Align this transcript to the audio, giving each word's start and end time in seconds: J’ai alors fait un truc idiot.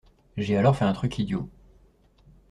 J’ai 0.35 0.57
alors 0.57 0.75
fait 0.77 0.85
un 0.85 0.93
truc 0.93 1.19
idiot. 1.19 1.47